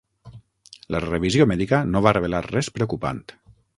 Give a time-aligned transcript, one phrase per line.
[0.95, 3.21] La revisió mèdica no va revelar res preocupant.